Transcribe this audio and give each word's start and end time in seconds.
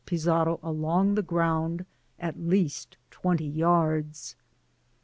Fizarro 0.07 0.59
along 0.63 1.13
the 1.13 1.21
groimd 1.21 1.85
at 2.17 2.39
least 2.39 2.97
twenty 3.11 3.45
yards. 3.45 4.35